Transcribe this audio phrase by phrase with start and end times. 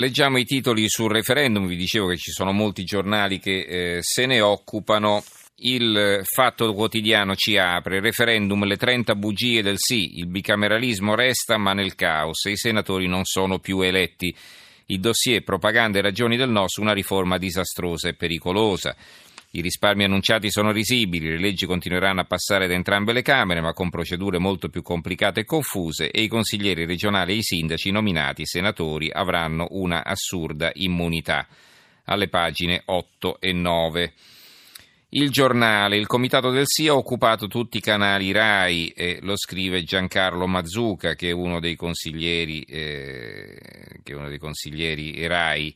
[0.00, 4.24] Leggiamo i titoli sul referendum, vi dicevo che ci sono molti giornali che eh, se
[4.24, 5.22] ne occupano.
[5.56, 11.74] Il fatto quotidiano ci apre, referendum, le 30 bugie del sì, il bicameralismo resta ma
[11.74, 14.34] nel caos i senatori non sono più eletti.
[14.86, 18.96] Il dossier propaganda e ragioni del no su una riforma disastrosa e pericolosa.
[19.52, 23.72] I risparmi annunciati sono risibili, le leggi continueranno a passare da entrambe le Camere, ma
[23.72, 28.46] con procedure molto più complicate e confuse, e i consiglieri regionali e i sindaci nominati
[28.46, 31.48] senatori avranno una assurda immunità.
[32.04, 34.12] Alle pagine 8 e 9.
[35.08, 39.82] Il giornale, il comitato del sì ha occupato tutti i canali RAI e lo scrive
[39.82, 43.58] Giancarlo Mazzuca, che è uno dei consiglieri, eh,
[44.04, 45.74] che è uno dei consiglieri RAI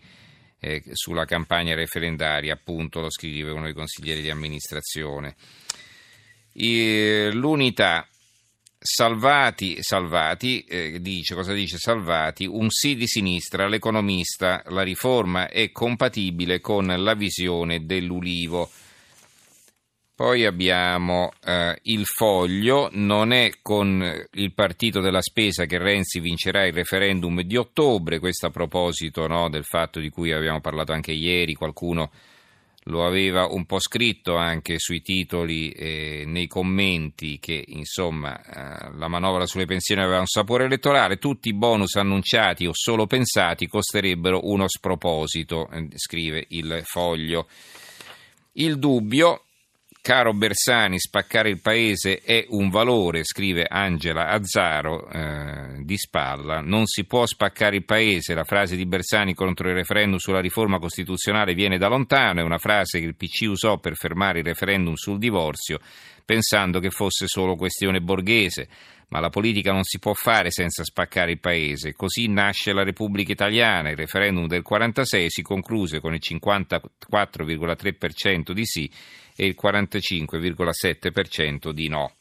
[0.64, 5.36] eh, sulla campagna referendaria, appunto lo scrive uno dei consiglieri di amministrazione.
[6.55, 8.09] E, l'unità
[8.78, 12.46] Salvati, Salvati eh, dice, cosa dice Salvati?
[12.46, 18.70] Un sì di sinistra, l'economista, la riforma è compatibile con la visione dell'ulivo.
[20.17, 26.65] Poi abbiamo eh, il foglio, non è con il partito della spesa che Renzi vincerà
[26.67, 31.11] il referendum di ottobre, questo a proposito no, del fatto di cui abbiamo parlato anche
[31.11, 32.12] ieri, qualcuno
[32.85, 38.92] lo aveva un po' scritto anche sui titoli e eh, nei commenti che insomma eh,
[38.97, 43.67] la manovra sulle pensioni aveva un sapore elettorale, tutti i bonus annunciati o solo pensati
[43.67, 47.48] costerebbero uno sproposito, eh, scrive il foglio.
[48.57, 49.47] Il dubbio
[50.05, 56.61] Caro Bersani, spaccare il paese è un valore, scrive Angela Azzaro eh, di Spalla.
[56.61, 58.34] Non si può spaccare il paese.
[58.34, 62.58] La frase di Bersani contro il referendum sulla riforma costituzionale viene da lontano, è una
[62.58, 65.78] frase che il PC usò per fermare il referendum sul divorzio,
[66.22, 68.68] pensando che fosse solo questione borghese.
[69.08, 71.94] Ma la politica non si può fare senza spaccare il paese.
[71.94, 73.89] Così nasce la Repubblica Italiana.
[73.89, 78.91] Il referendum del 46 si concluse con il 54,3% di sì
[79.36, 82.12] e il 45,7% di no.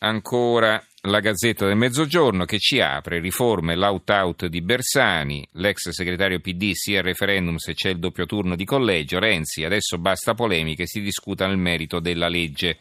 [0.00, 6.70] Ancora la Gazzetta del Mezzogiorno che ci apre, riforme l'out-out di Bersani, l'ex segretario PD
[6.72, 11.00] sia al referendum se c'è il doppio turno di collegio, Renzi, adesso basta polemiche, si
[11.00, 12.78] discuta nel merito della legge.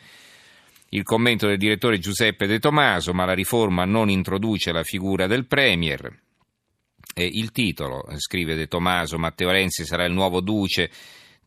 [0.90, 5.46] Il commento del direttore Giuseppe De Tomaso, ma la riforma non introduce la figura del
[5.46, 6.20] Premier.
[7.14, 10.90] E il titolo, scrive De Tomaso, Matteo Renzi sarà il nuovo duce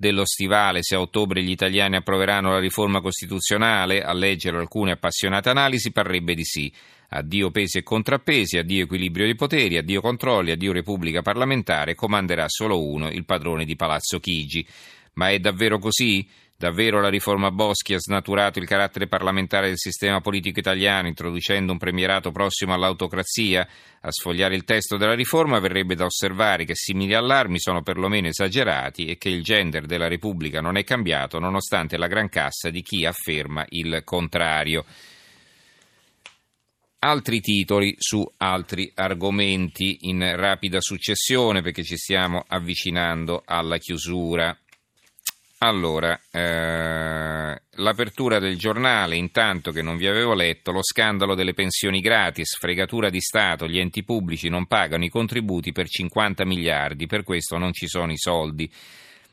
[0.00, 5.50] dello stivale se a ottobre gli italiani approveranno la riforma costituzionale, a leggere alcune appassionate
[5.50, 6.72] analisi parrebbe di sì.
[7.10, 12.82] Addio pesi e contrappesi, addio equilibrio di poteri, addio controlli, addio repubblica parlamentare, comanderà solo
[12.82, 14.66] uno, il padrone di Palazzo Chigi.
[15.14, 16.26] Ma è davvero così?
[16.60, 21.78] Davvero la riforma Boschi ha snaturato il carattere parlamentare del sistema politico italiano, introducendo un
[21.78, 23.66] premierato prossimo all'autocrazia?
[24.02, 29.06] A sfogliare il testo della riforma verrebbe da osservare che simili allarmi sono perlomeno esagerati
[29.06, 33.06] e che il gender della Repubblica non è cambiato nonostante la gran cassa di chi
[33.06, 34.84] afferma il contrario.
[36.98, 44.54] Altri titoli su altri argomenti in rapida successione perché ci stiamo avvicinando alla chiusura.
[45.62, 52.00] Allora, eh, l'apertura del giornale, intanto che non vi avevo letto, lo scandalo delle pensioni
[52.00, 57.24] gratis, fregatura di Stato, gli enti pubblici non pagano i contributi per 50 miliardi, per
[57.24, 58.72] questo non ci sono i soldi.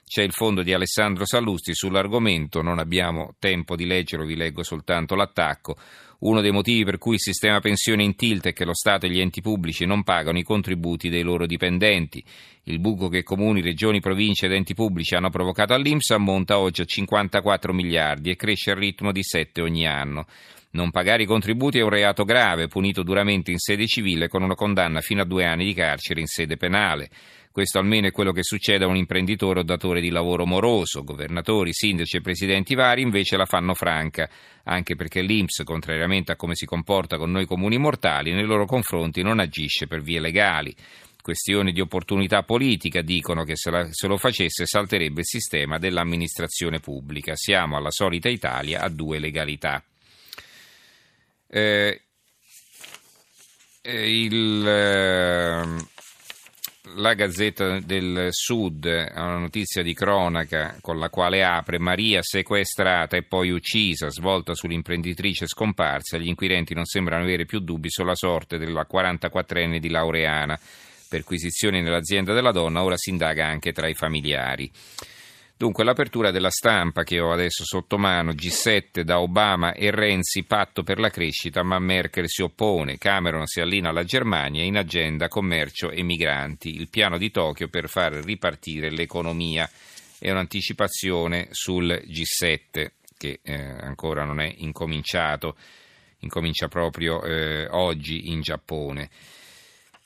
[0.09, 5.15] C'è il fondo di Alessandro Sallusti sull'argomento, non abbiamo tempo di leggerlo, vi leggo soltanto
[5.15, 5.75] l'attacco.
[6.19, 9.09] Uno dei motivi per cui il sistema pensione in tilt è che lo Stato e
[9.09, 12.23] gli enti pubblici non pagano i contributi dei loro dipendenti.
[12.63, 16.85] Il buco che comuni, regioni, province ed enti pubblici hanno provocato all'Inps ammonta oggi a
[16.85, 20.25] 54 miliardi e cresce al ritmo di 7 ogni anno.
[20.77, 24.53] Non pagare i contributi è un reato grave, punito duramente in sede civile con una
[24.53, 27.09] condanna fino a due anni di carcere in sede penale.
[27.51, 31.03] Questo almeno è quello che succede a un imprenditore o datore di lavoro moroso.
[31.03, 34.29] Governatori, sindaci e presidenti vari invece la fanno franca,
[34.65, 39.23] anche perché l'Inps, contrariamente a come si comporta con noi comuni mortali, nei loro confronti
[39.23, 40.75] non agisce per vie legali.
[41.19, 46.79] Questione di opportunità politica, dicono che se, la, se lo facesse salterebbe il sistema dell'amministrazione
[46.79, 47.35] pubblica.
[47.35, 49.83] Siamo alla solita Italia a due legalità.
[51.49, 52.01] Eh,
[53.81, 55.85] eh il, eh,
[56.95, 63.15] la Gazzetta del Sud ha una notizia di cronaca con la quale apre Maria sequestrata
[63.17, 66.17] e poi uccisa, svolta sull'imprenditrice scomparsa.
[66.17, 70.59] Gli inquirenti non sembrano avere più dubbi sulla sorte della 44enne di Laureana.
[71.09, 74.69] Perquisizioni nell'azienda della donna, ora si indaga anche tra i familiari.
[75.57, 80.83] Dunque l'apertura della stampa che ho adesso sotto mano, G7 da Obama e Renzi, patto
[80.83, 85.89] per la crescita, ma Merkel si oppone, Cameron si allina alla Germania, in agenda commercio
[85.89, 89.67] e migranti, il piano di Tokyo per far ripartire l'economia.
[90.19, 95.55] È un'anticipazione sul G7 che eh, ancora non è incominciato,
[96.19, 99.09] incomincia proprio eh, oggi in Giappone.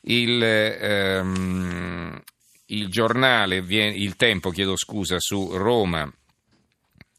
[0.04, 2.22] Il, ehm,
[2.72, 6.12] il giornale, il tempo, chiedo scusa, su Roma,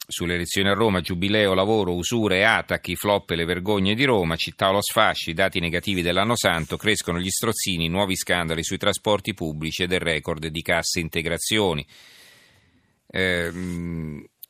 [0.06, 4.68] sulle elezioni a Roma, giubileo, lavoro, usure, attacchi, flop e le vergogne di Roma, città
[4.68, 9.82] allo sfascio, i dati negativi dell'anno santo, crescono gli strozzini, nuovi scandali sui trasporti pubblici
[9.82, 11.86] e del record di casse integrazioni.
[13.06, 13.50] Eh,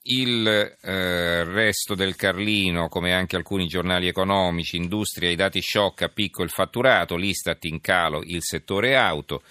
[0.05, 6.09] il eh, resto del Carlino, come anche alcuni giornali economici, industria, i dati shock a
[6.09, 9.43] picco il fatturato, l'Istat in calo il settore auto.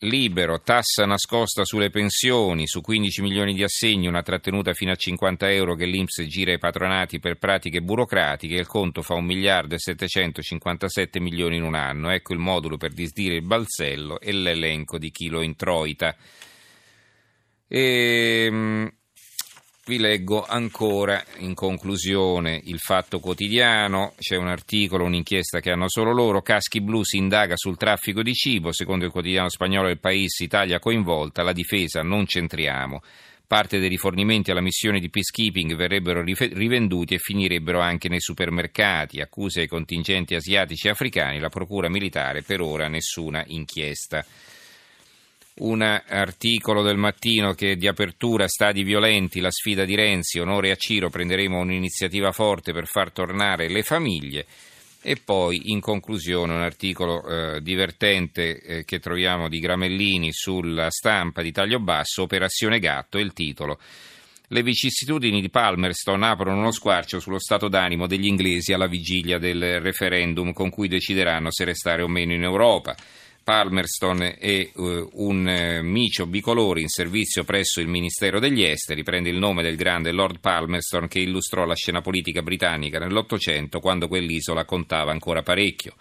[0.00, 5.50] Libero, tassa nascosta sulle pensioni, su 15 milioni di assegni, una trattenuta fino a 50
[5.50, 9.78] euro che l'Inps gira ai patronati per pratiche burocratiche, il conto fa 1 miliardo e
[9.78, 12.10] 757 milioni in un anno.
[12.10, 16.14] Ecco il modulo per disdire il balzello e l'elenco di chi lo introita.
[17.66, 18.92] E, ehm,
[19.88, 26.12] vi leggo ancora in conclusione il Fatto Quotidiano, c'è un articolo, un'inchiesta che hanno solo
[26.12, 30.42] loro, Caschi Blu si indaga sul traffico di cibo, secondo il quotidiano spagnolo del Paese
[30.42, 33.00] Italia coinvolta, la difesa non centriamo.
[33.46, 39.20] Parte dei rifornimenti alla missione di peacekeeping verrebbero rivenduti e finirebbero anche nei supermercati.
[39.20, 44.26] Accuse ai contingenti asiatici e africani, la procura militare per ora nessuna inchiesta
[45.58, 50.76] un articolo del mattino che di apertura stadi violenti, la sfida di Renzi, onore a
[50.76, 54.46] Ciro, prenderemo un'iniziativa forte per far tornare le famiglie
[55.00, 61.42] e poi in conclusione un articolo eh, divertente eh, che troviamo di Gramellini sulla stampa
[61.42, 63.78] di taglio basso, Operazione Gatto, il titolo.
[64.48, 69.80] Le vicissitudini di Palmerston aprono uno squarcio sullo stato d'animo degli inglesi alla vigilia del
[69.80, 72.94] referendum con cui decideranno se restare o meno in Europa.
[73.46, 79.28] Palmerston è uh, un uh, micio bicolore in servizio presso il Ministero degli Esteri, prende
[79.28, 84.64] il nome del grande Lord Palmerston che illustrò la scena politica britannica nell'Ottocento quando quell'isola
[84.64, 85.94] contava ancora parecchio.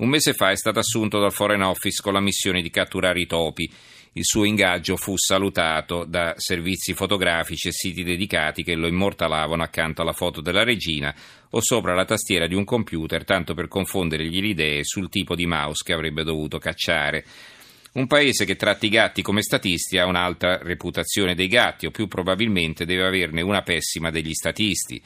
[0.00, 3.26] Un mese fa è stato assunto dal Foreign Office con la missione di catturare i
[3.26, 3.70] topi
[4.14, 10.02] il suo ingaggio fu salutato da servizi fotografici e siti dedicati che lo immortalavano accanto
[10.02, 11.14] alla foto della regina
[11.50, 15.46] o sopra la tastiera di un computer, tanto per confondergli le idee sul tipo di
[15.46, 17.24] mouse che avrebbe dovuto cacciare.
[17.92, 22.08] Un paese che tratta i gatti come statisti ha un'alta reputazione dei gatti, o più
[22.08, 25.00] probabilmente deve averne una pessima degli statisti.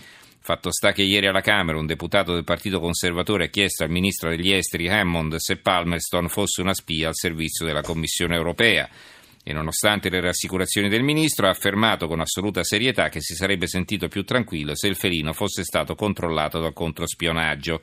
[0.46, 4.28] Fatto sta che ieri alla Camera un deputato del Partito Conservatore ha chiesto al ministro
[4.28, 8.86] degli esteri Hammond se Palmerston fosse una spia al servizio della Commissione europea
[9.42, 14.08] e nonostante le rassicurazioni del ministro ha affermato con assoluta serietà che si sarebbe sentito
[14.08, 17.80] più tranquillo se il felino fosse stato controllato dal controspionaggio.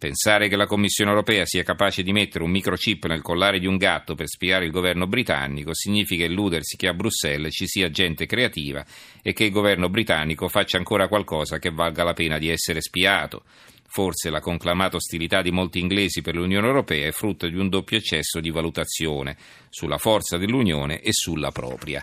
[0.00, 3.76] Pensare che la Commissione europea sia capace di mettere un microchip nel collare di un
[3.76, 8.82] gatto per spiare il governo britannico significa illudersi che a Bruxelles ci sia gente creativa
[9.20, 13.42] e che il governo britannico faccia ancora qualcosa che valga la pena di essere spiato.
[13.88, 17.98] Forse la conclamata ostilità di molti inglesi per l'Unione Europea è frutto di un doppio
[17.98, 19.36] eccesso di valutazione
[19.68, 22.02] sulla forza dell'Unione e sulla propria.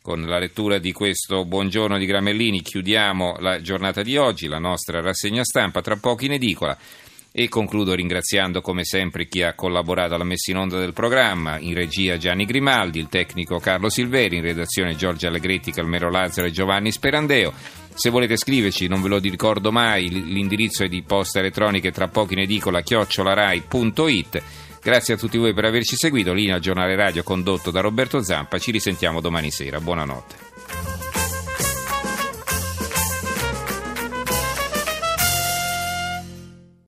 [0.00, 5.02] Con la lettura di questo buongiorno di Gramellini chiudiamo la giornata di oggi, la nostra
[5.02, 6.78] rassegna stampa, tra poco in edicola.
[7.38, 11.74] E concludo ringraziando come sempre chi ha collaborato alla messa in onda del programma, in
[11.74, 16.90] regia Gianni Grimaldi, il tecnico Carlo Silveri, in redazione Giorgio Allegretti, Calmero Lazzaro e Giovanni
[16.90, 17.52] Sperandeo.
[17.92, 22.32] Se volete scriverci, non ve lo ricordo mai, l'indirizzo è di posta elettronica tra poco
[22.32, 24.42] in edicola chiocciolarai.it.
[24.80, 28.70] Grazie a tutti voi per averci seguito, linea giornale radio condotto da Roberto Zampa, ci
[28.70, 30.45] risentiamo domani sera, buonanotte.